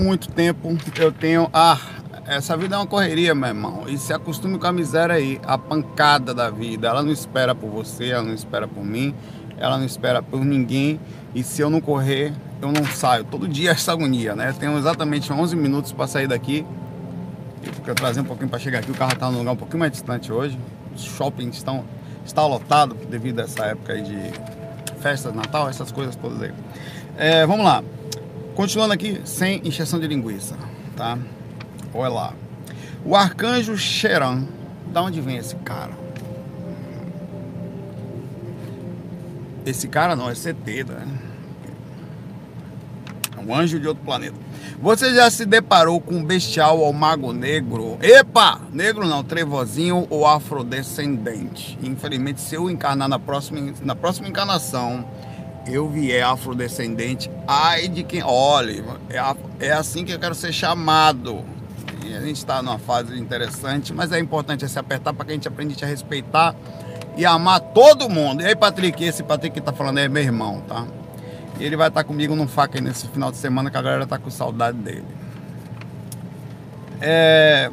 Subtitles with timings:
[0.00, 1.48] muito tempo eu tenho.
[1.52, 1.78] Ah,
[2.26, 3.84] essa vida é uma correria, meu irmão.
[3.86, 6.88] E se acostume com a miséria aí, a pancada da vida.
[6.88, 9.14] Ela não espera por você, ela não espera por mim,
[9.56, 10.98] ela não espera por ninguém.
[11.32, 13.24] E se eu não correr, eu não saio.
[13.24, 14.50] Todo dia essa agonia, né?
[14.50, 16.66] Eu tenho exatamente 11 minutos para sair daqui.
[17.86, 18.90] Eu trazer um pouquinho para chegar aqui.
[18.90, 20.58] O carro está num lugar um pouquinho mais distante hoje.
[20.94, 21.84] Os shoppings estão
[22.26, 24.18] está lotado devido a essa época aí de
[25.00, 26.52] festa de Natal, essas coisas todas aí.
[27.16, 27.82] É, vamos lá.
[28.54, 30.56] Continuando aqui, sem injeção de linguiça,
[30.96, 31.18] tá?
[31.92, 32.34] Olha lá.
[33.04, 34.44] O arcanjo Xeran.
[34.92, 35.92] Da onde vem esse cara?
[39.66, 41.06] Esse cara não, é CT, né?
[43.36, 44.36] É um anjo de outro planeta.
[44.80, 47.98] Você já se deparou com um bestial ou mago negro?
[48.00, 48.60] Epa!
[48.72, 51.76] Negro não, trevozinho ou afrodescendente.
[51.82, 55.04] Infelizmente, se eu encarnar na próxima, na próxima encarnação,
[55.66, 58.22] eu vier afrodescendente, ai de quem.
[58.22, 61.44] Olha, é, é assim que eu quero ser chamado.
[62.04, 65.34] E a gente está numa fase interessante, mas é importante se apertar para que a
[65.34, 66.54] gente aprenda a respeitar
[67.16, 68.42] e amar todo mundo.
[68.42, 70.86] E aí, Patrick, esse Patrick que está falando é meu irmão, tá?
[71.58, 74.18] E ele vai estar comigo no faca nesse final de semana que a galera tá
[74.18, 75.04] com saudade dele.
[77.00, 77.70] É...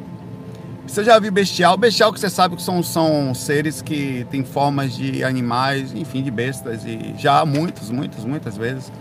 [0.92, 1.74] Você já viu bestial?
[1.78, 6.30] Bestial que você sabe que são, são seres que têm formas de animais, enfim, de
[6.30, 6.84] bestas.
[6.84, 8.92] E já há muitos, muitas, muitas vezes.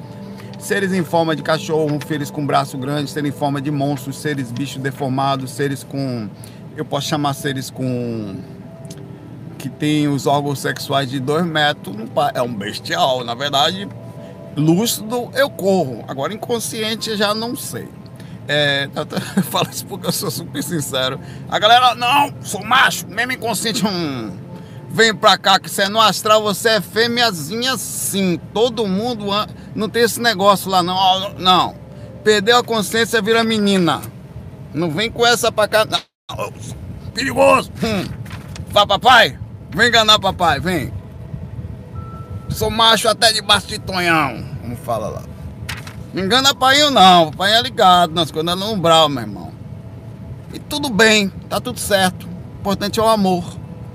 [0.58, 4.54] Seres em forma de cachorro, seres com braço grande, seres em forma de monstros, seres
[4.54, 6.30] bichos deformados, seres com.
[6.78, 8.38] Eu posso chamar seres com.
[9.58, 11.94] que tem os órgãos sexuais de dois metros.
[12.34, 13.86] É um bestial, na verdade,
[14.56, 17.90] lúcido eu corro, agora inconsciente já não sei.
[18.48, 18.90] É,
[19.38, 21.20] eu falo isso porque eu sou super sincero.
[21.50, 24.36] A galera, não, sou macho, mesmo inconsciente, hum,
[24.90, 28.40] vem pra cá que você é no astral, você é fêmeazinha sim.
[28.54, 29.28] Todo mundo
[29.76, 31.34] não tem esse negócio lá, não.
[31.36, 31.76] Não.
[32.24, 34.02] Perdeu a consciência, vira menina.
[34.74, 36.54] Não vem com essa pra cá, não.
[37.14, 37.72] Perigoso.
[37.84, 38.06] Hum.
[38.72, 39.38] Fala, papai,
[39.76, 40.94] vem enganar papai, vem.
[42.50, 45.24] Sou macho até debaixo de tonhão, como fala lá.
[46.14, 49.52] Não engana painho não, o pai é ligado nas coisas no umbral, meu irmão.
[50.54, 52.28] E tudo bem, tá tudo certo.
[52.28, 53.44] O importante é o amor.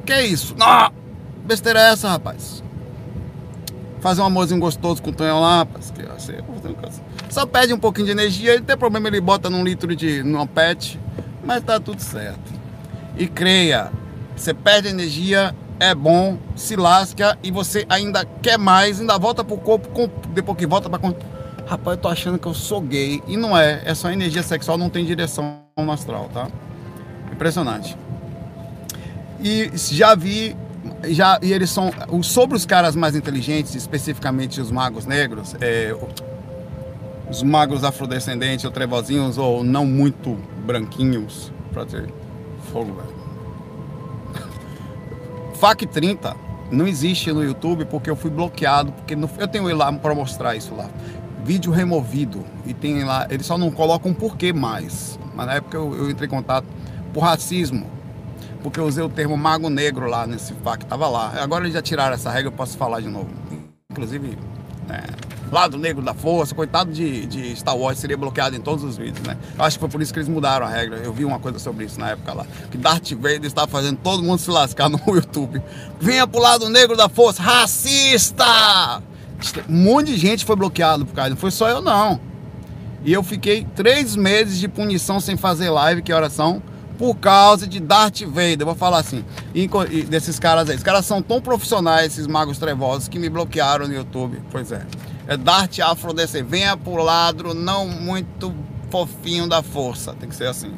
[0.05, 0.55] Que é isso?
[0.57, 0.91] Não!
[1.45, 2.63] Besteira é essa, rapaz?
[4.01, 5.91] Fazer um amorzinho gostoso com o tonhão lá, rapaz.
[5.91, 6.35] Que, assim,
[7.29, 10.23] só pede um pouquinho de energia, ele tem problema, ele bota num litro de.
[10.23, 10.99] numa pet,
[11.45, 12.55] mas tá tudo certo.
[13.19, 13.91] E creia,
[14.35, 19.57] você perde energia, é bom, se lasca e você ainda quer mais, ainda volta pro
[19.59, 20.99] corpo, depois que volta pra.
[21.67, 23.23] Rapaz, eu tô achando que eu sou gay.
[23.27, 26.49] E não é, é só energia sexual, não tem direção astral, tá?
[27.33, 27.97] Impressionante.
[29.41, 30.57] E já vi,
[31.09, 31.91] já, e eles são.
[32.23, 35.95] Sobre os caras mais inteligentes, especificamente os magos negros, é,
[37.29, 42.09] os magos afrodescendentes, ou trevozinhos, ou não muito branquinhos, pra ter
[42.73, 43.17] fogo, velho
[45.57, 46.37] FAC 30
[46.71, 50.57] não existe no YouTube porque eu fui bloqueado, porque eu tenho ele lá para mostrar
[50.57, 50.91] isso lá.
[51.47, 52.45] Vídeo removido.
[52.67, 55.17] E tem lá, eles só não colocam por que mais.
[55.33, 56.67] Mas na época eu, eu, entrei em contato
[57.15, 57.87] por racismo.
[58.65, 61.33] Porque eu usei o termo mago negro lá nesse FAC, tava lá.
[61.41, 63.29] Agora eles já tiraram essa regra, eu posso falar de novo.
[63.89, 64.37] Inclusive,
[64.91, 65.05] é,
[65.53, 69.25] lado negro da força, coitado de, de Star Wars, seria bloqueado em todos os vídeos,
[69.25, 69.37] né?
[69.57, 70.97] Eu acho que foi por isso que eles mudaram a regra.
[70.97, 72.47] Eu vi uma coisa sobre isso na época lá.
[72.73, 75.63] Que Darth Vader estava fazendo todo mundo se lascar no YouTube.
[76.01, 78.45] Venha pro lado negro da força, racista!
[79.69, 82.21] Um monte de gente foi bloqueado por causa, não foi só eu não.
[83.05, 86.63] E eu fiquei três meses de punição sem fazer live, que oração,
[86.99, 88.59] por causa de Darth Vader.
[88.61, 89.25] Eu vou falar assim,
[90.09, 90.77] desses caras aí.
[90.77, 94.43] Os caras são tão profissionais, esses magos trevosos, que me bloquearam no YouTube.
[94.51, 94.85] Pois é
[95.27, 96.45] é Darte afrodescer.
[96.45, 98.55] Venha pro lado não muito
[98.91, 100.15] fofinho da força.
[100.15, 100.73] Tem que ser assim.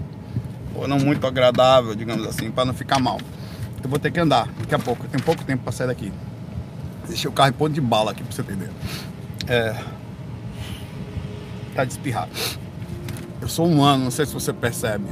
[0.75, 3.21] Ou não muito agradável, digamos assim, para não ficar mal.
[3.83, 5.07] Eu vou ter que andar daqui a pouco.
[5.07, 6.13] Tenho pouco tempo para sair daqui.
[7.09, 8.71] Deixei o carro em ponto de bala aqui para você entender.
[9.47, 9.75] É.
[11.75, 12.29] Tá de espirrar.
[13.41, 15.07] Eu sou humano, não sei se você percebe.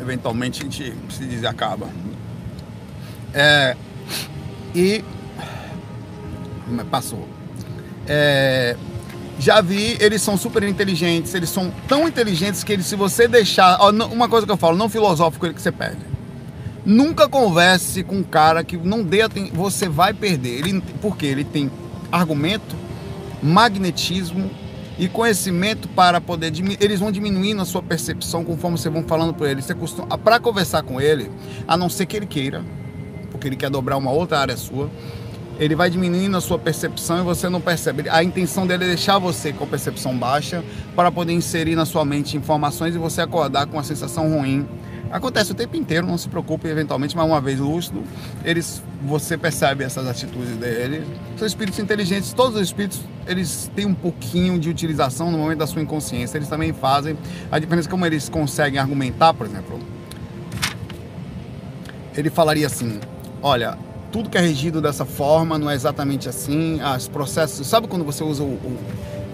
[0.00, 1.88] Eventualmente a gente se diz acaba.
[3.32, 3.76] É.
[4.74, 5.04] E.
[6.90, 7.28] Passou.
[8.06, 8.76] É,
[9.38, 13.78] já vi, eles são super inteligentes, eles são tão inteligentes que eles, se você deixar.
[13.80, 16.13] Ó, uma coisa que eu falo, não filosófico ele que você perde.
[16.84, 19.54] Nunca converse com um cara que não dê atenção.
[19.54, 20.58] Você vai perder.
[20.58, 21.70] Ele, porque ele tem
[22.12, 22.76] argumento,
[23.42, 24.50] magnetismo
[24.98, 26.52] e conhecimento para poder.
[26.80, 29.62] Eles vão diminuindo a sua percepção conforme você vão falando para ele.
[29.62, 30.18] Você costuma.
[30.18, 31.30] Para conversar com ele,
[31.66, 32.62] a não ser que ele queira,
[33.30, 34.90] porque ele quer dobrar uma outra área sua
[35.58, 38.08] ele vai diminuindo a sua percepção e você não percebe.
[38.08, 40.64] A intenção dele é deixar você com a percepção baixa
[40.96, 44.66] para poder inserir na sua mente informações e você acordar com uma sensação ruim.
[45.14, 48.02] Acontece o tempo inteiro, não se preocupe, eventualmente, mas uma vez lúcido,
[48.44, 51.06] eles, você percebe essas atitudes dele.
[51.36, 55.68] São espíritos inteligentes, todos os espíritos, eles têm um pouquinho de utilização no momento da
[55.68, 57.16] sua inconsciência, eles também fazem.
[57.48, 59.78] A diferença como eles conseguem argumentar, por exemplo.
[62.16, 62.98] Ele falaria assim:
[63.40, 63.78] olha,
[64.10, 66.80] tudo que é regido dessa forma não é exatamente assim.
[66.96, 67.68] Os processos.
[67.68, 68.78] Sabe quando você usa o, o,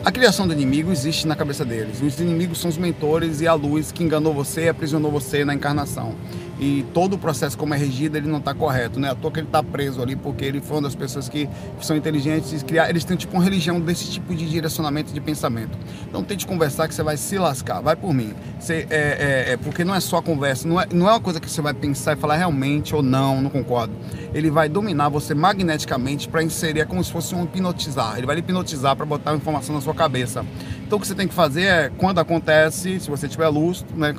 [0.05, 2.01] a criação do inimigo existe na cabeça deles.
[2.01, 5.55] Os inimigos são os mentores e a luz que enganou você e aprisionou você na
[5.55, 6.15] encarnação
[6.61, 9.11] e todo o processo como é regido ele não está correto, né?
[9.11, 11.49] À toa que ele está preso ali porque ele foi uma das pessoas que
[11.81, 15.79] são inteligentes e criar, eles têm tipo uma religião desse tipo de direcionamento de pensamento.
[16.07, 18.35] Então tente conversar que você vai se lascar, vai por mim.
[18.59, 21.41] Você, é, é, é, porque não é só conversa, não é, não é uma coisa
[21.41, 23.95] que você vai pensar e falar realmente ou não, não concordo.
[24.35, 28.19] Ele vai dominar você magneticamente para inserir, é como se fosse um hipnotizar.
[28.19, 30.45] Ele vai hipnotizar para botar uma informação na sua cabeça.
[30.87, 34.15] Então o que você tem que fazer é, quando acontece, se você tiver luz, né,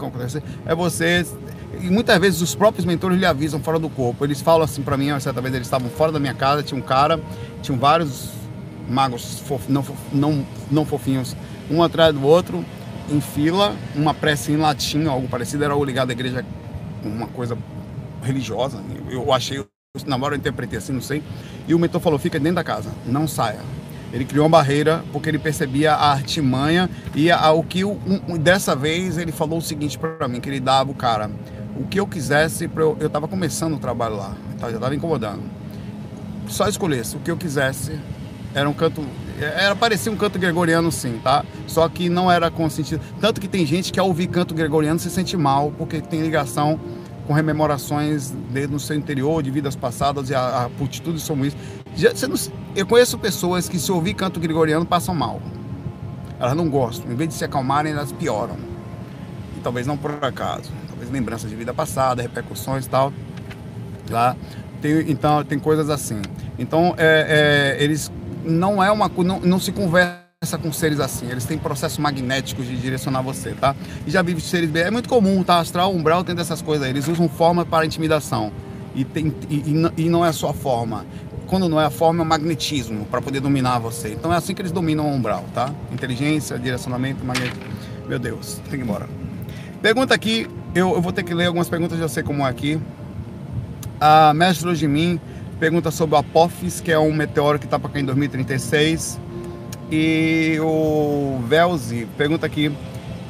[0.65, 1.23] é você
[1.79, 4.25] e muitas vezes os próprios mentores lhe avisam fora do corpo.
[4.25, 6.83] Eles falam assim para mim, certa vez eles estavam fora da minha casa, tinha um
[6.83, 7.19] cara,
[7.61, 8.29] tinham vários
[8.89, 11.35] magos fof, não, não, não fofinhos,
[11.69, 12.65] um atrás do outro,
[13.09, 16.45] em fila, uma prece em latim, algo parecido, era o ligado à igreja,
[17.03, 17.57] uma coisa
[18.21, 18.81] religiosa.
[19.09, 19.63] Eu achei,
[20.05, 21.23] na hora eu interpretei assim, não sei.
[21.67, 23.59] E o mentor falou: fica dentro da casa, não saia.
[24.13, 27.97] Ele criou uma barreira porque ele percebia a artimanha e a, a, o que um,
[28.37, 31.31] dessa vez ele falou o seguinte para mim que ele dava o cara
[31.75, 34.69] o que eu quisesse, eu, eu tava começando o trabalho lá, tá?
[34.69, 35.41] já estava incomodando.
[36.47, 37.97] Só escolhesse o que eu quisesse,
[38.53, 39.03] era um canto,
[39.39, 41.45] era parecia um canto gregoriano sim, tá?
[41.67, 44.99] Só que não era com sentido, tanto que tem gente que ao ouvir canto gregoriano
[44.99, 46.79] se sente mal, porque tem ligação
[47.25, 51.55] com rememorações de, no seu interior, de vidas passadas e a, a pultitude são isso.
[51.95, 52.35] Já, não,
[52.75, 55.41] eu conheço pessoas que se ouvir canto gregoriano passam mal.
[56.39, 58.57] Elas não gostam, em vez de se acalmarem, elas pioram.
[59.55, 60.80] E talvez não por acaso
[61.11, 63.13] lembranças de vida passada, repercussões e tal.
[64.09, 64.35] Lá.
[64.81, 66.21] Tem, então, tem coisas assim.
[66.57, 68.11] Então, é, é, eles
[68.43, 70.21] não é uma não, não se conversa
[70.61, 73.75] com seres assim, eles têm processos magnéticos de direcionar você, tá?
[74.07, 75.59] E já vive seres bem, é muito comum, tá?
[75.59, 78.51] Astral, umbral tem dessas coisas, eles usam forma para intimidação.
[78.95, 79.63] E, tem, e,
[79.97, 81.05] e não é só forma.
[81.47, 84.09] Quando não é a forma, é o magnetismo para poder dominar você.
[84.09, 85.71] Então é assim que eles dominam o umbral, tá?
[85.91, 87.63] Inteligência, direcionamento, magnetismo.
[88.07, 89.07] Meu Deus, tem que ir embora.
[89.81, 92.79] Pergunta aqui, eu, eu vou ter que ler algumas perguntas, já sei como é aqui.
[93.99, 95.19] A Mestre Ojimin
[95.59, 99.19] pergunta sobre o Apophis, que é um meteoro que está para cair em 2036.
[99.91, 102.71] E o Velzi pergunta aqui,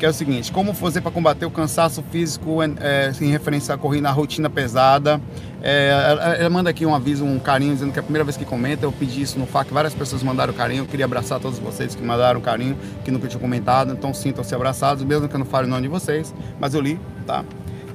[0.01, 3.77] que é o seguinte, como fazer para combater o cansaço físico é, em referência à
[3.77, 5.21] corrida, à rotina pesada?
[5.61, 8.35] É, ela, ela, manda aqui um aviso, um carinho, dizendo que é a primeira vez
[8.35, 11.59] que comenta, eu pedi isso no FAC, várias pessoas mandaram carinho, eu queria abraçar todos
[11.59, 12.75] vocês que mandaram carinho,
[13.05, 15.87] que nunca tinham comentado, então sintam-se abraçados, mesmo que eu não fale o nome de
[15.87, 17.45] vocês, mas eu li, tá?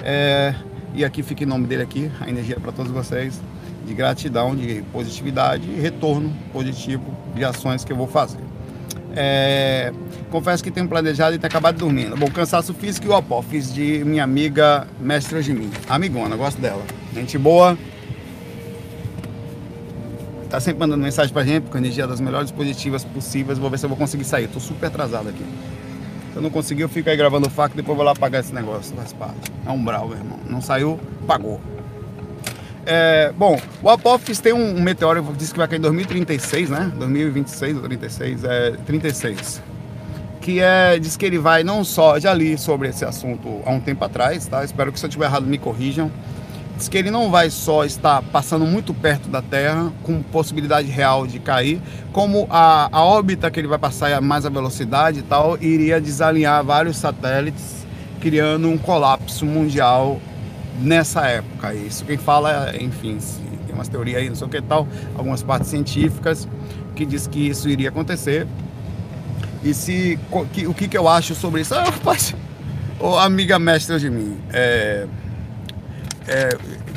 [0.01, 0.55] É,
[0.93, 3.37] e aqui fica o nome dele aqui, a energia para todos vocês,
[3.85, 7.03] de gratidão, de positividade e retorno positivo
[7.35, 8.39] de ações que eu vou fazer.
[9.19, 9.91] É,
[10.29, 12.15] confesso que tenho planejado e tenho acabado dormindo.
[12.15, 13.41] Bom, cansaço físico e o opó.
[13.41, 15.71] Fiz de minha amiga Mestre Jimmy.
[15.89, 16.83] Amigona, gosto dela.
[17.15, 17.75] Gente boa.
[20.51, 23.57] Tá sempre mandando mensagem pra gente, com energia das melhores positivas possíveis.
[23.57, 24.47] Vou ver se eu vou conseguir sair.
[24.47, 25.43] Tô super atrasado aqui.
[26.31, 28.53] Se eu não conseguir, eu fico aí gravando o faco depois vou lá apagar esse
[28.53, 28.95] negócio.
[28.95, 29.51] Faz parte.
[29.65, 30.37] É um brau, meu irmão.
[30.47, 31.59] Não saiu, pagou.
[32.89, 36.89] É, bom, o Apophis tem um, meteoro que diz que vai cair em 2036, né?
[36.95, 39.61] 2026 ou 36, é 36.
[40.39, 43.81] Que é, diz que ele vai não só, já li sobre esse assunto há um
[43.81, 44.63] tempo atrás, tá?
[44.63, 46.09] Espero que se eu estiver errado me corrijam.
[46.77, 51.27] Diz que ele não vai só estar passando muito perto da Terra, com possibilidade real
[51.27, 51.81] de cair,
[52.13, 55.99] como a, a órbita que ele vai passar a mais a velocidade e tal, iria
[55.99, 57.85] desalinhar vários satélites,
[58.21, 60.21] criando um colapso mundial
[60.77, 61.73] nessa época.
[61.73, 63.17] Isso quem fala, enfim,
[63.65, 66.47] tem umas teorias aí, não sei o que tal, algumas partes científicas
[66.95, 68.47] que diz que isso iria acontecer.
[69.63, 70.19] E se
[70.53, 71.73] que, o que, que eu acho sobre isso?
[71.73, 72.35] Ah, rapaz,
[72.99, 75.07] ô, amiga mestra de mim, é,
[76.27, 76.49] é,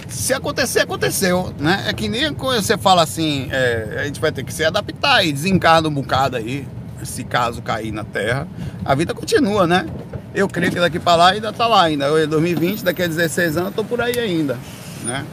[0.08, 1.84] se acontecer, aconteceu, né?
[1.86, 5.24] É que nem quando você fala assim, é, a gente vai ter que se adaptar
[5.24, 6.66] e desencarna um bocado aí,
[7.04, 8.46] se caso cair na Terra,
[8.84, 9.86] a vida continua, né?
[10.34, 12.06] Eu creio que daqui para lá ainda tá lá ainda.
[12.06, 14.56] Eu, 2020, daqui a 16 anos, tô por aí ainda,
[15.04, 15.24] né?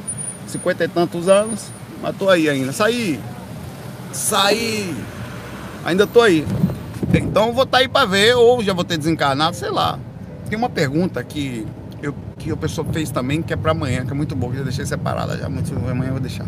[0.48, 1.68] 50 e tantos anos,
[2.02, 2.72] mas tô aí ainda.
[2.72, 3.20] Saí!
[4.12, 4.96] Saí!
[5.86, 6.46] Ainda tô aí.
[7.14, 10.00] Então vou estar tá aí para ver, ou já vou ter desencarnado, sei lá.
[10.50, 11.66] Tem uma pergunta que
[12.02, 14.58] eu, que a pessoa fez também, que é para amanhã, que é muito bom, que
[14.58, 16.46] eu deixei separada já, muito amanhã eu vou deixar.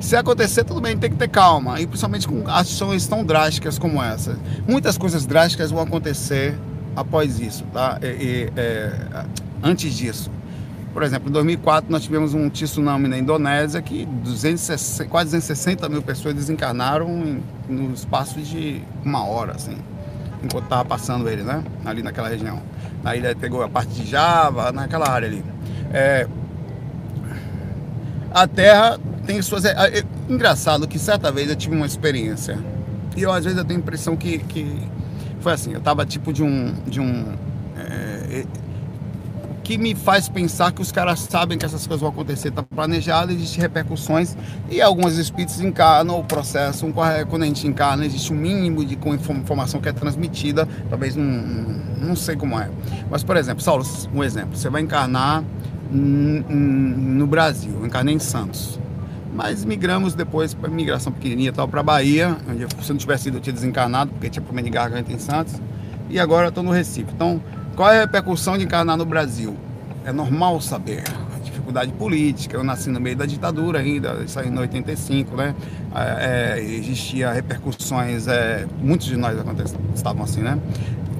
[0.00, 4.02] Se acontecer, tudo bem, tem que ter calma, e principalmente com ações tão drásticas como
[4.02, 4.38] essa.
[4.66, 6.56] Muitas coisas drásticas vão acontecer
[6.98, 7.98] após isso, tá?
[8.02, 8.92] E, é,
[9.62, 10.30] antes disso.
[10.92, 16.02] Por exemplo, em 2004 nós tivemos um tsunami na Indonésia que 260, quase 260 mil
[16.02, 19.76] pessoas desencarnaram em, no espaço de uma hora, assim,
[20.42, 21.62] enquanto estava passando ele, né?
[21.84, 22.60] Ali naquela região.
[23.02, 25.44] Na ilha pegou a parte de Java, naquela área ali.
[25.92, 26.26] É,
[28.32, 29.64] a Terra tem suas.
[29.64, 32.58] É, é, engraçado que certa vez eu tive uma experiência.
[33.16, 34.88] E eu às vezes eu tenho a impressão que, que
[35.40, 36.74] foi assim, eu tava tipo de um.
[36.86, 37.32] De um
[37.76, 38.44] é,
[39.68, 43.32] que me faz pensar que os caras sabem que essas coisas vão acontecer, está planejado,
[43.32, 44.34] existem repercussões
[44.70, 46.90] e alguns espíritos encarnam o processo.
[47.28, 51.26] Quando a gente encarna, existe um mínimo de informação que é transmitida, talvez não,
[52.00, 52.70] não sei como é.
[53.10, 55.44] Mas, por exemplo, Saulo, um exemplo, você vai encarnar
[55.92, 58.80] no Brasil, eu encarnei em Santos.
[59.38, 63.40] Mas migramos depois para migração pequenininha tal para Bahia, onde se não tivesse ido eu
[63.40, 65.54] tinha desencarnado, porque tinha problema de garganta em Santos.
[66.10, 67.12] E agora estou no Recife.
[67.14, 67.40] Então,
[67.76, 69.56] qual é a repercussão de encarnar no Brasil?
[70.04, 71.04] É normal saber.
[71.36, 75.54] A dificuldade política, eu nasci no meio da ditadura ainda, saí em 85, né?
[75.94, 79.38] É, é, existia repercussões, é, muitos de nós
[79.94, 80.58] estavam assim, né?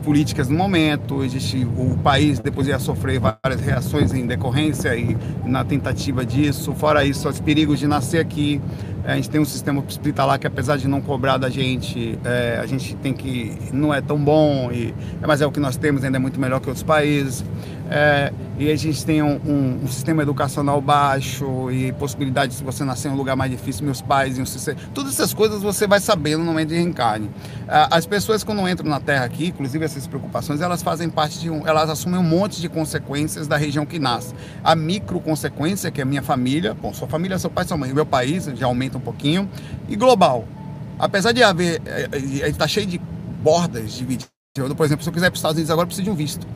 [0.09, 5.63] Políticas no momento, existe o país depois ia sofrer várias reações em decorrência e na
[5.67, 6.73] tentativa disso.
[6.73, 8.59] Fora isso, os perigos de nascer aqui,
[9.05, 12.65] a gente tem um sistema hospitalar que apesar de não cobrar da gente, é, a
[12.65, 16.17] gente tem que não é tão bom, e, mas é o que nós temos, ainda
[16.17, 17.45] é muito melhor que outros países.
[17.91, 22.85] É, e a gente tem um, um, um, sistema educacional baixo e possibilidade de você
[22.85, 25.99] nascer em um lugar mais difícil, meus pais, um sistema, todas essas coisas você vai
[25.99, 27.31] sabendo no momento de reencarne.
[27.67, 31.67] As pessoas quando entram na Terra aqui, inclusive essas preocupações, elas fazem parte de um,
[31.67, 34.35] elas assumem um monte de consequências da região que nasce.
[34.63, 38.07] A micro consequência, que é minha família, bom, sua família, seu pai, sua mãe, meu
[38.07, 39.49] país já aumenta um pouquinho,
[39.89, 40.47] e global.
[40.99, 43.01] Apesar de haver, é, é, está cheio de
[43.43, 44.29] bordas divididas.
[44.77, 46.47] Por exemplo, se eu quiser para os Estados Unidos agora, eu preciso de um visto.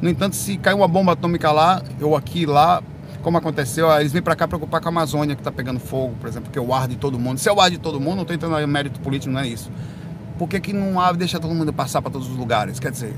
[0.00, 2.82] No entanto, se cair uma bomba atômica lá, ou aqui, lá,
[3.22, 6.28] como aconteceu, eles vêm para cá preocupar com a Amazônia que está pegando fogo, por
[6.28, 7.38] exemplo, que é o ar de todo mundo.
[7.38, 9.48] Se é o ar de todo mundo, não estou entrando em mérito político, não é
[9.48, 9.70] isso.
[10.38, 12.78] Por que, que não há deixa todo mundo passar para todos os lugares?
[12.78, 13.16] Quer dizer,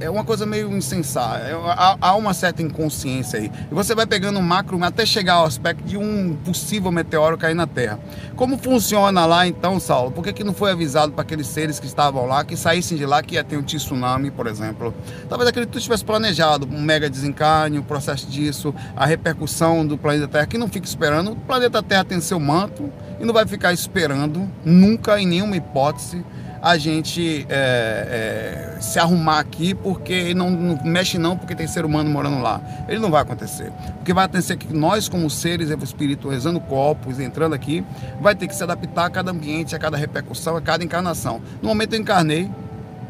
[0.00, 1.38] é uma coisa meio insensata.
[1.44, 1.52] É,
[2.00, 3.50] há, uma certa inconsciência aí.
[3.70, 7.54] E você vai pegando o macro até chegar ao aspecto de um possível meteoro cair
[7.54, 7.98] na Terra.
[8.34, 10.10] Como funciona lá então, Saulo?
[10.10, 13.06] Por que, que não foi avisado para aqueles seres que estavam lá, que saíssem de
[13.06, 14.94] lá, que ia ter um tsunami, por exemplo?
[15.28, 20.28] Talvez aquele tudo tivesse planejado, um mega desencarne, o processo disso, a repercussão do planeta
[20.28, 21.32] Terra, que não fica esperando.
[21.32, 22.90] O planeta Terra tem seu manto
[23.20, 26.24] e não vai ficar esperando, nunca, em nenhuma hipótese,
[26.66, 31.84] a gente é, é, se arrumar aqui porque não, não, mexe não porque tem ser
[31.84, 32.60] humano morando lá.
[32.88, 33.70] Ele não vai acontecer.
[34.00, 37.84] O que vai acontecer é que nós como seres, espírito rezando corpos, entrando aqui,
[38.20, 41.40] vai ter que se adaptar a cada ambiente, a cada repercussão, a cada encarnação.
[41.62, 42.50] No momento eu encarnei,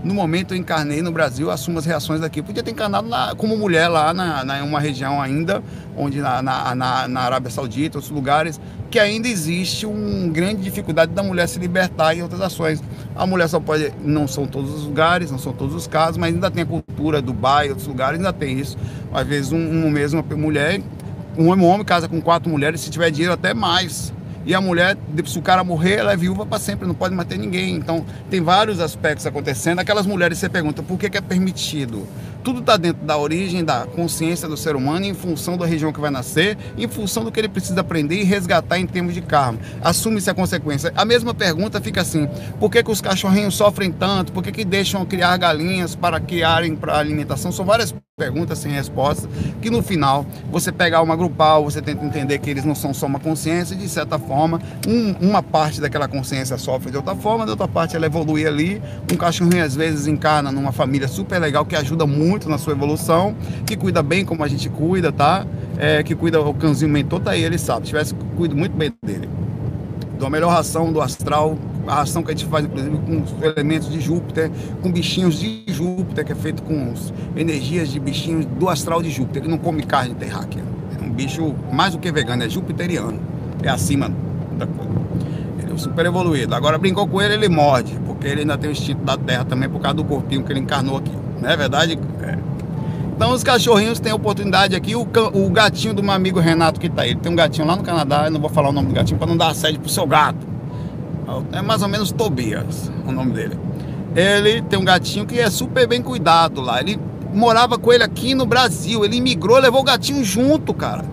[0.05, 2.43] no momento eu encarnei no Brasil, assumo as reações daqui.
[2.43, 5.63] Podia ter encarnado lá, como mulher lá na, na uma região ainda,
[5.97, 11.13] onde na, na, na, na Arábia Saudita, outros lugares, que ainda existe uma grande dificuldade
[11.13, 12.83] da mulher se libertar em outras ações.
[13.15, 16.35] A mulher só pode, não são todos os lugares, não são todos os casos, mas
[16.35, 18.77] ainda tem a cultura do Dubai, outros lugares ainda tem isso.
[19.13, 20.81] Às vezes um, um mesmo mulher,
[21.37, 24.13] um homem casa com quatro mulheres, se tiver dinheiro até mais.
[24.47, 27.37] E a mulher, se o cara morrer, ela é viúva para sempre, não pode matar
[27.37, 27.75] ninguém.
[27.75, 29.81] Então, tem vários aspectos acontecendo.
[29.81, 32.07] Aquelas mulheres, você pergunta, por que, que é permitido?
[32.45, 35.99] Tudo está dentro da origem, da consciência do ser humano, em função da região que
[35.99, 39.59] vai nascer, em função do que ele precisa aprender e resgatar em termos de karma.
[39.83, 40.93] Assume-se a consequência.
[40.95, 42.29] A mesma pergunta fica assim:
[42.61, 44.31] por que, que os cachorrinhos sofrem tanto?
[44.31, 47.51] Por que, que deixam criar galinhas para criarem para alimentação?
[47.51, 49.29] São várias perguntas sem resposta,
[49.61, 53.05] que no final você pegar uma grupal, você tenta entender que eles não são só
[53.05, 54.59] uma consciência, e de certa forma,
[54.89, 58.81] um, uma parte daquela consciência sofre de outra forma, de outra parte ela evolui ali.
[59.13, 63.37] Um cachorrinho às vezes encarna numa família super legal que ajuda muito na sua evolução,
[63.67, 65.47] que cuida bem como a gente cuida, tá?
[65.77, 67.81] É, que cuida o cãozinho mentor, tá aí, ele sabe.
[67.81, 69.29] Se tivesse, cuido muito bem dele.
[70.19, 73.91] Dou a melhor ração do astral, a ração que a gente faz, inclusive, com elementos
[73.91, 74.51] de Júpiter,
[74.83, 76.93] com bichinhos de Júpiter, que é feito com
[77.37, 79.43] energias de bichinhos do astral de Júpiter.
[79.43, 80.63] Ele não come carne terráquea.
[81.01, 83.21] É um bicho mais do que vegano, é jupiteriano.
[83.63, 84.11] É acima
[84.59, 84.93] da coisa.
[85.59, 86.55] Ele é super evoluído.
[86.55, 89.69] Agora brincou com ele, ele morde, porque ele ainda tem o instinto da terra também
[89.69, 91.13] por causa do corpinho que ele encarnou aqui.
[91.41, 91.99] Não é verdade?
[92.23, 92.39] É.
[93.15, 94.95] Então os cachorrinhos têm oportunidade aqui.
[94.95, 97.11] O, o gatinho do meu amigo Renato que tá aí.
[97.11, 99.19] Ele tem um gatinho lá no Canadá, eu não vou falar o nome do gatinho
[99.19, 100.46] para não dar assédio pro seu gato.
[101.53, 103.59] É mais ou menos Tobias o nome dele.
[104.15, 106.81] Ele tem um gatinho que é super bem cuidado lá.
[106.81, 106.99] Ele
[107.35, 109.05] morava com ele aqui no Brasil.
[109.05, 111.05] Ele imigrou, levou o gatinho junto, cara.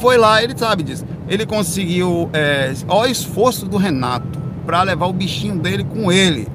[0.00, 1.04] Foi lá, ele sabe disso.
[1.28, 2.30] Ele conseguiu.
[2.32, 6.46] É, olha o esforço do Renato para levar o bichinho dele com ele.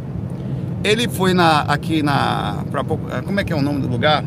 [0.84, 2.64] Ele foi na, aqui na.
[2.72, 4.24] Pra, como é que é o nome do lugar?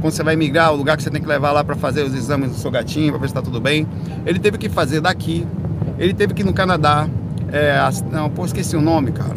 [0.00, 2.14] Quando você vai migrar, o lugar que você tem que levar lá para fazer os
[2.14, 3.86] exames do seu gatinho, para ver se está tudo bem.
[4.26, 5.46] Ele teve que fazer daqui.
[5.98, 7.08] Ele teve que ir no Canadá.
[7.52, 7.78] É,
[8.10, 9.36] não, pô, esqueci o nome, cara.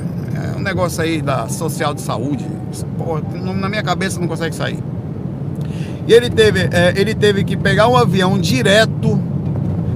[0.54, 2.46] É um negócio aí da Social de Saúde.
[2.98, 3.20] Pô,
[3.54, 4.80] na minha cabeça não consegue sair.
[6.08, 9.22] E ele teve, é, ele teve que pegar um avião direto.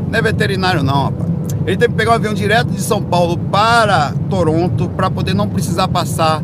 [0.09, 1.29] Não é veterinário, não, rapaz.
[1.65, 5.47] Ele teve que pegar um avião direto de São Paulo para Toronto para poder não
[5.47, 6.43] precisar passar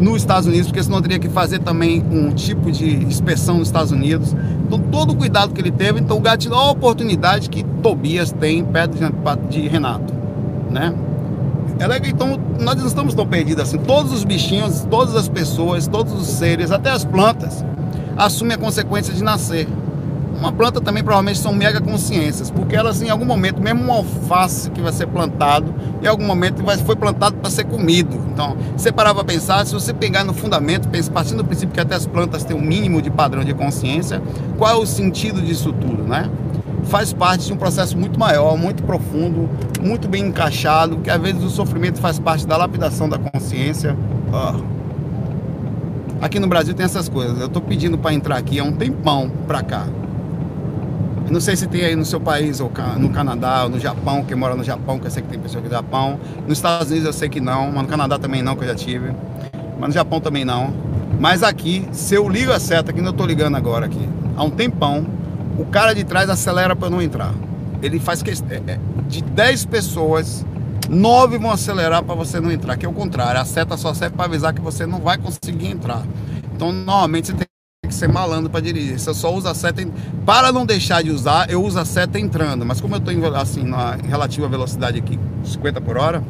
[0.00, 3.92] nos Estados Unidos, porque senão teria que fazer também um tipo de inspeção nos Estados
[3.92, 4.34] Unidos.
[4.66, 8.64] Então, todo o cuidado que ele teve, então o gatilho, a oportunidade que Tobias tem
[8.64, 8.98] perto
[9.48, 10.15] de Renato,
[10.70, 10.94] né?
[11.78, 13.78] Ela, então, nós não estamos tão perdidos assim.
[13.78, 17.64] Todos os bichinhos, todas as pessoas, todos os seres, até as plantas,
[18.16, 19.68] assumem a consequência de nascer.
[20.38, 24.70] Uma planta também provavelmente são mega consciências, porque elas em algum momento, mesmo um alface
[24.70, 28.16] que vai ser plantado, em algum momento vai, foi plantado para ser comido.
[28.32, 31.94] Então, você parar para pensar, se você pegar no fundamento, partindo do princípio que até
[31.94, 34.22] as plantas têm um mínimo de padrão de consciência,
[34.58, 36.30] qual é o sentido disso tudo, né?
[36.86, 39.48] Faz parte de um processo muito maior, muito profundo,
[39.82, 43.96] muito bem encaixado, que às vezes o sofrimento faz parte da lapidação da consciência.
[44.32, 44.76] Oh.
[46.20, 47.40] Aqui no Brasil tem essas coisas.
[47.40, 49.86] Eu estou pedindo para entrar aqui há um tempão para cá.
[51.28, 54.36] Não sei se tem aí no seu país, ou no Canadá, ou no Japão, quem
[54.36, 56.20] mora no Japão, que eu sei que tem pessoa aqui no Japão.
[56.46, 58.76] Nos Estados Unidos eu sei que não, mas no Canadá também não, que eu já
[58.76, 59.12] tive.
[59.78, 60.72] Mas no Japão também não.
[61.18, 64.50] Mas aqui, se eu ligo a seta, que eu tô ligando agora aqui, há um
[64.50, 65.04] tempão,
[65.58, 67.32] o cara de trás acelera para não entrar.
[67.82, 68.34] Ele faz que é,
[68.66, 70.44] é, de 10 pessoas,
[70.88, 73.40] 9 vão acelerar para você não entrar, que é o contrário.
[73.40, 76.02] A seta só serve para avisar que você não vai conseguir entrar.
[76.54, 77.46] Então, normalmente você tem
[77.86, 78.96] que ser malandro para dirigir.
[79.04, 79.82] Eu só uso a seta.
[79.82, 79.92] Em...
[80.24, 82.64] Para não deixar de usar, eu uso a seta entrando.
[82.64, 86.22] Mas como eu estou assim, na relativa velocidade aqui, 50 por hora,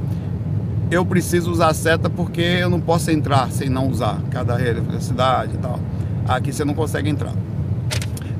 [0.90, 5.54] eu preciso usar a seta porque eu não posso entrar sem não usar cada velocidade
[5.54, 5.78] e tal.
[6.26, 7.32] Aqui você não consegue entrar.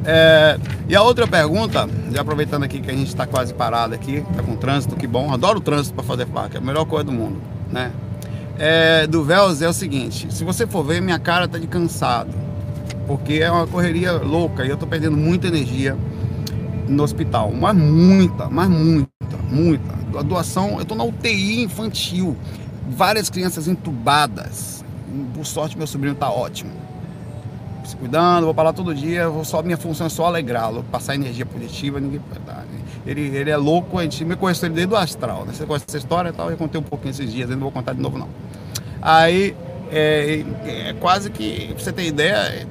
[0.07, 4.25] É, e a outra pergunta, já aproveitando aqui que a gente está quase parado aqui,
[4.31, 7.05] está com trânsito, que bom, adoro o trânsito para fazer placa, é a melhor coisa
[7.05, 7.41] do mundo,
[7.71, 7.91] né?
[8.59, 12.47] É, do Vels é o seguinte, se você for ver, minha cara tá de cansado
[13.07, 15.97] porque é uma correria louca e eu tô perdendo muita energia
[16.89, 19.97] no hospital, mas muita, mas muita, muita.
[20.19, 22.37] A doação, eu tô na UTI infantil,
[22.89, 24.85] várias crianças entubadas.
[25.35, 26.73] Por sorte, meu sobrinho tá ótimo.
[27.87, 31.15] Se cuidando, vou para lá todo dia, vou só, minha função é só alegrá-lo, passar
[31.15, 32.21] energia positiva, ninguém
[33.07, 35.53] ele, ele é louco, a gente me conheceu ele desde o astral, né?
[35.53, 37.93] Você conhece essa história e tal, eu contei um pouquinho esses dias, não vou contar
[37.93, 38.29] de novo não.
[39.01, 39.55] Aí,
[39.93, 40.45] é,
[40.89, 42.67] é quase que, pra você ter ideia,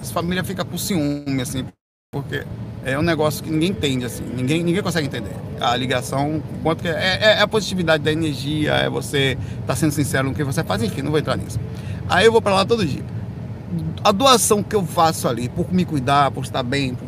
[0.00, 1.64] as famílias ficam com ciúme, assim,
[2.12, 2.44] porque
[2.84, 5.34] é um negócio que ninguém entende, assim, ninguém, ninguém consegue entender.
[5.58, 9.76] A ligação, quanto que é, é, é a positividade da energia, é você estar tá
[9.76, 11.58] sendo sincero no que você faz, enfim, não vou entrar nisso.
[12.06, 13.04] Aí eu vou para lá todo dia.
[14.02, 17.06] A doação que eu faço ali, por me cuidar, por estar bem, por,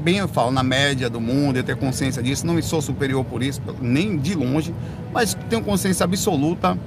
[0.00, 3.42] bem eu falo, na média do mundo, eu ter consciência disso, não sou superior por
[3.42, 4.72] isso, nem de longe,
[5.12, 6.78] mas tenho consciência absoluta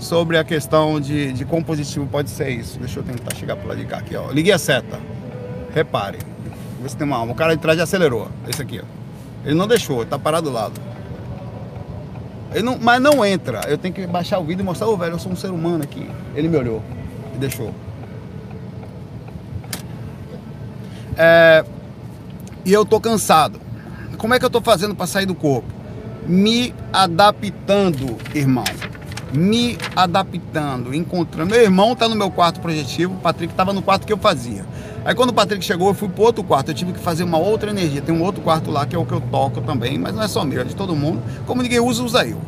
[0.00, 2.78] sobre a questão de, de compositivo pode ser isso.
[2.78, 4.30] Deixa eu tentar chegar por lá de cá aqui, ó.
[4.32, 4.98] Liguei a seta.
[5.72, 6.18] Repare.
[6.82, 7.32] Vê se tem uma alma.
[7.32, 8.28] O cara de trás já acelerou.
[8.48, 9.46] Esse aqui, ó.
[9.46, 10.80] Ele não deixou, tá parado do lado.
[12.52, 13.60] Ele não, mas não entra.
[13.68, 15.50] Eu tenho que baixar o vídeo e mostrar, ô oh, velho, eu sou um ser
[15.50, 16.08] humano aqui.
[16.34, 16.82] Ele me olhou
[17.34, 17.72] e deixou.
[21.22, 21.62] É,
[22.64, 23.60] e eu tô cansado.
[24.16, 25.68] Como é que eu tô fazendo para sair do corpo?
[26.26, 28.64] Me adaptando, irmão
[29.32, 31.52] me adaptando, encontrando.
[31.52, 34.64] Meu irmão está no meu quarto projetivo, o Patrick estava no quarto que eu fazia.
[35.04, 37.38] Aí quando o Patrick chegou, eu fui para outro quarto, eu tive que fazer uma
[37.38, 38.00] outra energia.
[38.00, 40.26] Tem um outro quarto lá que é o que eu toco também, mas não é
[40.26, 41.22] só meu, é de todo mundo.
[41.46, 42.40] Como ninguém usa, usa eu.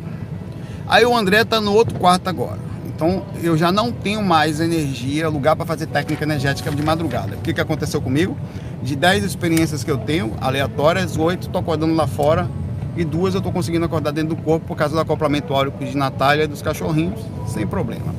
[0.85, 2.72] Aí o André está no outro quarto agora.
[2.95, 7.35] Então eu já não tenho mais energia, lugar para fazer técnica energética de madrugada.
[7.35, 8.37] O que, que aconteceu comigo?
[8.81, 12.47] De 10 experiências que eu tenho, aleatórias, 8 estou acordando lá fora
[12.95, 15.97] e duas eu estou conseguindo acordar dentro do corpo por causa do acoplamento áurico de
[15.97, 18.13] Natália e dos cachorrinhos, sem problema.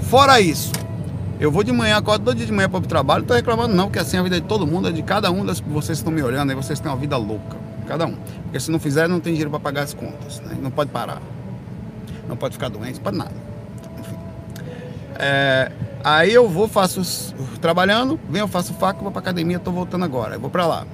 [0.00, 0.72] Fora isso,
[1.38, 3.74] eu vou de manhã, acordo todo dia de manhã para o trabalho, não estou reclamando
[3.74, 6.12] não, que assim a vida de todo mundo, é de cada um das vocês estão
[6.12, 7.56] me olhando, aí vocês têm uma vida louca,
[7.86, 8.14] cada um.
[8.44, 10.56] Porque se não fizer, não tem dinheiro para pagar as contas, né?
[10.62, 11.20] não pode parar,
[12.28, 13.53] não pode ficar doente, pode nada.
[15.18, 15.70] É,
[16.02, 20.40] aí eu vou, faço trabalhando, venho, faço faca, vou para academia, estou voltando agora, eu
[20.40, 20.86] vou para lá.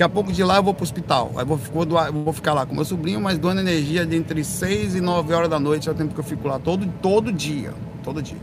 [0.00, 1.30] Daqui a pouco de lá eu vou para o hospital.
[1.36, 4.42] Aí vou, vou, doar, vou ficar lá com meu sobrinho, mas doando energia de entre
[4.42, 7.30] 6 e 9 horas da noite é o tempo que eu fico lá todo, todo
[7.30, 7.74] dia.
[8.02, 8.38] Todo dia.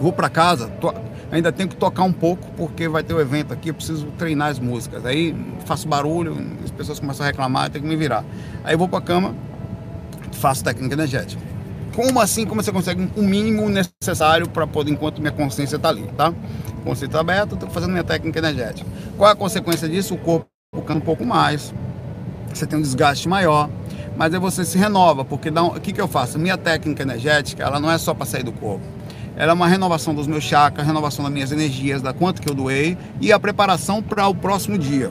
[0.00, 0.68] Vou para casa.
[0.80, 0.94] Tô...
[1.30, 4.06] ainda tenho que tocar um pouco, porque vai ter o um evento aqui, eu preciso
[4.16, 5.04] treinar as músicas.
[5.04, 8.24] Aí faço barulho, as pessoas começam a reclamar, eu tenho que me virar.
[8.64, 9.34] Aí eu vou para a cama,
[10.32, 11.53] faço técnica energética.
[11.94, 16.02] Como assim, como você consegue o mínimo necessário para poder, enquanto minha consciência está ali,
[16.16, 16.34] tá?
[16.82, 18.88] Consciência aberta, estou fazendo minha técnica energética.
[19.16, 20.14] Qual é a consequência disso?
[20.14, 21.72] O corpo ficando um pouco mais,
[22.52, 23.70] você tem um desgaste maior,
[24.16, 26.36] mas aí você se renova, porque dá um, o que, que eu faço?
[26.36, 28.84] Minha técnica energética, ela não é só para sair do corpo.
[29.36, 32.54] Ela é uma renovação dos meus chakras, renovação das minhas energias, da quanto que eu
[32.54, 35.10] doei e a preparação para o próximo dia,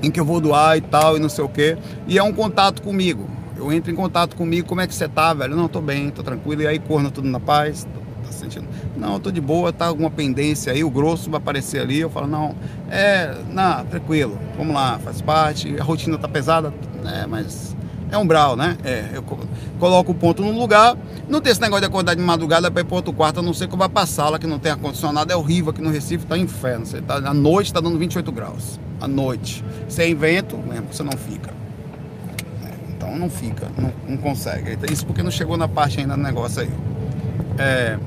[0.00, 1.76] em que eu vou doar e tal e não sei o quê.
[2.06, 3.37] E é um contato comigo.
[3.58, 5.56] Eu entro em contato comigo, como é que você tá, velho?
[5.56, 6.62] Não, tô bem, tô tranquilo.
[6.62, 7.84] E aí, corno tudo na paz,
[8.24, 8.68] tá sentindo?
[8.96, 11.98] Não, tô de boa, tá alguma pendência aí, o grosso vai aparecer ali.
[11.98, 12.54] Eu falo, não,
[12.88, 15.78] é, não, tranquilo, vamos lá, faz parte.
[15.78, 16.72] A rotina tá pesada,
[17.04, 17.76] é, mas
[18.10, 18.78] é umbral, né?
[18.84, 19.24] É, eu
[19.78, 20.96] coloco o ponto no lugar.
[21.28, 23.52] Não tem esse negócio de acordar de madrugada para ir para outro quarto, a não
[23.52, 25.32] ser que eu vá sala que não tem ar-condicionado.
[25.32, 26.86] É horrível aqui no Recife, tá inferno.
[26.86, 28.78] Você tá, à noite está dando 28 graus.
[29.00, 29.64] À noite.
[29.88, 31.57] Sem vento, mesmo, você não fica.
[33.08, 34.78] Então não fica, não, não, consegue.
[34.92, 36.70] Isso porque não chegou na parte ainda do negócio aí.
[37.56, 37.98] É,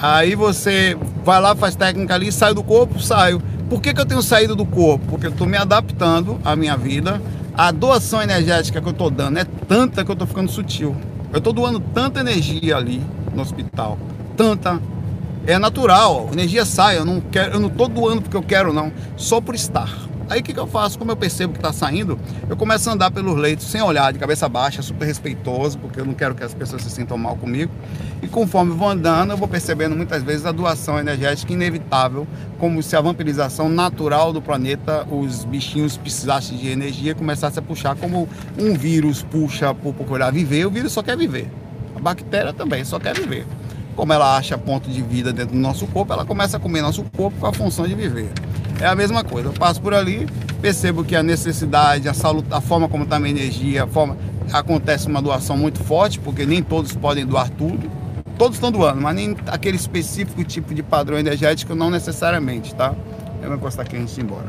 [0.00, 3.40] aí você vai lá, faz técnica ali, sai do corpo, saio.
[3.68, 5.04] Por que, que eu tenho saído do corpo?
[5.10, 7.20] Porque eu estou me adaptando à minha vida
[7.54, 10.96] a doação energética que eu estou dando é tanta que eu estou ficando sutil.
[11.30, 13.02] Eu estou doando tanta energia ali
[13.34, 13.98] no hospital,
[14.36, 14.80] tanta.
[15.46, 19.40] É natural, energia sai, eu não quero, eu não doando porque eu quero não, só
[19.40, 20.09] por estar.
[20.30, 20.96] Aí o que, que eu faço?
[20.96, 22.16] Como eu percebo que está saindo,
[22.48, 26.04] eu começo a andar pelos leitos sem olhar, de cabeça baixa, super respeitoso, porque eu
[26.04, 27.72] não quero que as pessoas se sintam mal comigo.
[28.22, 32.28] E conforme vou andando, eu vou percebendo muitas vezes a doação energética inevitável,
[32.60, 37.96] como se a vampirização natural do planeta, os bichinhos precisassem de energia, começasse a puxar
[37.96, 41.50] como um vírus puxa por procurar viver, o vírus só quer viver.
[41.96, 43.44] A bactéria também só quer viver.
[43.96, 47.02] Como ela acha ponto de vida dentro do nosso corpo, ela começa a comer nosso
[47.16, 48.30] corpo com a função de viver.
[48.80, 49.48] É a mesma coisa.
[49.48, 50.26] Eu passo por ali,
[50.62, 54.16] percebo que a necessidade, a, a forma como está a minha energia, a forma
[54.50, 57.90] acontece uma doação muito forte, porque nem todos podem doar tudo.
[58.38, 62.94] Todos estão doando, mas nem aquele específico tipo de padrão energético, não necessariamente, tá?
[63.42, 64.46] Eu vou encostar aqui antes de ir embora.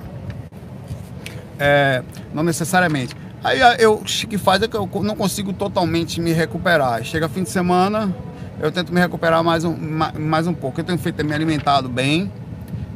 [1.60, 2.02] É,
[2.34, 3.14] não necessariamente.
[3.44, 7.04] Aí eu, o que faz é que eu não consigo totalmente me recuperar.
[7.04, 8.16] Chega fim de semana,
[8.62, 9.76] eu tento me recuperar mais um,
[10.18, 10.80] mais um pouco.
[10.80, 12.32] Eu tenho feito me alimentado bem,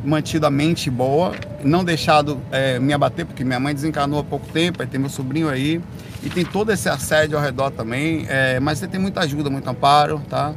[0.05, 4.47] mantido a mente boa, não deixado é, me abater, porque minha mãe desencarnou há pouco
[4.47, 5.81] tempo, aí tem meu sobrinho aí,
[6.23, 9.69] e tem todo esse assédio ao redor também, é, mas você tem muita ajuda, muito
[9.69, 10.53] amparo, tá?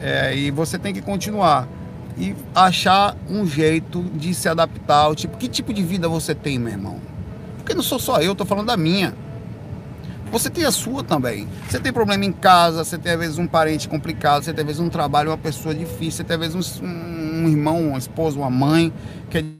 [0.00, 1.68] É, e você tem que continuar
[2.18, 6.58] e achar um jeito de se adaptar ao tipo, que tipo de vida você tem,
[6.58, 7.00] meu irmão?
[7.58, 9.14] Porque não sou só eu, tô falando da minha.
[10.30, 11.48] Você tem a sua também.
[11.68, 14.66] Você tem problema em casa, você tem às vezes um parente complicado, você tem às
[14.66, 18.38] vezes um trabalho, uma pessoa difícil, você tem às vezes um, um irmão, uma esposa,
[18.38, 18.92] uma mãe
[19.30, 19.55] que é